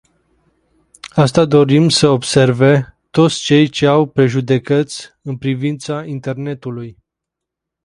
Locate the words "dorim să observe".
1.45-2.97